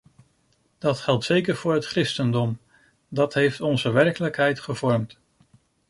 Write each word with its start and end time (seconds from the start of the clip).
Dat 0.77 0.99
geldt 0.99 1.23
zeker 1.25 1.55
voor 1.55 1.73
het 1.73 1.85
christendom: 1.85 2.59
dat 3.09 3.33
heeft 3.33 3.61
onze 3.61 3.91
werkelijkheid 3.91 4.59
gevormd. 4.59 5.17